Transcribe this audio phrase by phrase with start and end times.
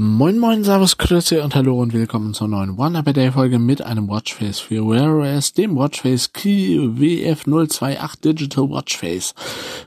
[0.00, 3.82] Moin moin, Servus, Grüße und Hallo und willkommen zur neuen One Up Day Folge mit
[3.82, 9.34] einem Watchface für Wear OS, dem Watchface Key WF028 Digital Watchface.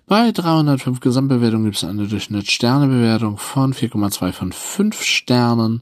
[0.08, 5.82] Bei 305 Gesamtbewertungen gibt es eine Durchschnitt-Sternebewertung von 4,2 von 5 Sternen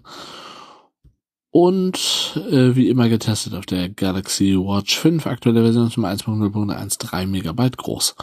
[1.51, 7.77] und äh, wie immer getestet auf der Galaxy Watch 5, aktuelle Version zum 1.0.13 Megabyte
[7.77, 8.15] groß.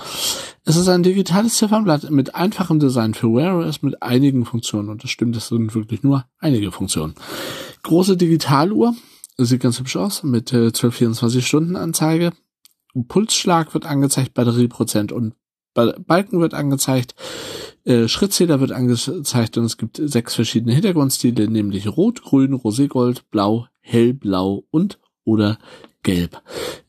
[0.64, 5.02] Es ist ein digitales Ziffernblatt mit einfachem Design für Wear OS mit einigen Funktionen und
[5.02, 7.14] das stimmt, es sind wirklich nur einige Funktionen.
[7.82, 8.94] Große Digitaluhr,
[9.38, 12.32] sieht ganz hübsch aus, mit äh, 12-24 Stunden Anzeige.
[13.08, 15.34] Pulsschlag wird angezeigt, Batterieprozent und
[15.74, 17.14] Balken wird angezeigt,
[17.86, 23.68] äh, Schrittzähler wird angezeigt und es gibt sechs verschiedene Hintergrundstile, nämlich Rot, Grün, Roségold, Blau,
[23.80, 25.58] Hellblau und oder
[26.02, 26.42] Gelb.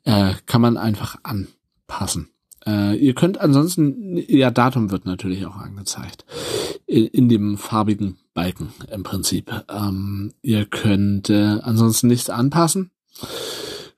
[0.04, 2.30] Äh, kann man einfach anpassen.
[2.66, 6.26] Äh, ihr könnt ansonsten, ja, Datum wird natürlich auch angezeigt.
[6.86, 9.52] In, in dem farbigen Balken im Prinzip.
[9.70, 12.92] Ähm, ihr könnt äh, ansonsten nichts anpassen.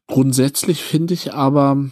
[0.07, 1.89] Grundsätzlich finde ich aber,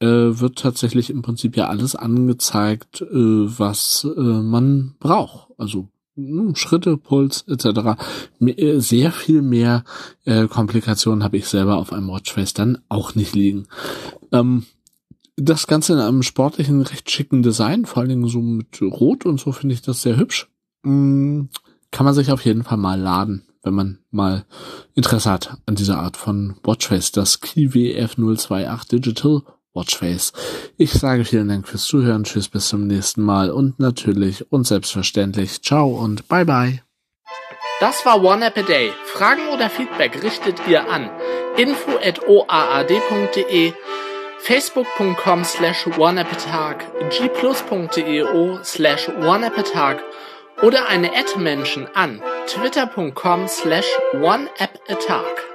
[0.00, 5.48] äh, wird tatsächlich im Prinzip ja alles angezeigt, äh, was äh, man braucht.
[5.58, 7.96] Also hm, Schritte, Puls etc.
[8.40, 9.84] Äh, sehr viel mehr
[10.24, 13.66] äh, Komplikationen habe ich selber auf einem Watchface dann auch nicht liegen.
[14.32, 14.66] Ähm,
[15.36, 19.38] das Ganze in einem sportlichen, recht schicken Design, vor allen Dingen so mit Rot und
[19.38, 20.48] so finde ich das sehr hübsch.
[20.82, 21.50] Mhm,
[21.92, 24.44] kann man sich auf jeden Fall mal laden, wenn man mal
[24.94, 27.12] Interesse hat an dieser Art von Watchface.
[27.12, 29.42] Das KeyWF 028 Digital
[29.78, 30.32] Watchface.
[30.76, 35.62] Ich sage vielen Dank fürs Zuhören, tschüss bis zum nächsten Mal und natürlich und selbstverständlich
[35.62, 36.82] ciao und bye bye.
[37.80, 38.90] Das war One App a Day.
[39.04, 41.08] Fragen oder Feedback richtet ihr an
[41.56, 43.72] info at oaad.de
[44.40, 49.98] facebook.com slash oneappatag, gplus.io slash oneappatag
[50.62, 55.47] oder eine Ad-Menschen an twitter.com slash oneappatag.